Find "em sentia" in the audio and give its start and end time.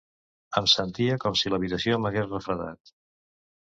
0.61-1.19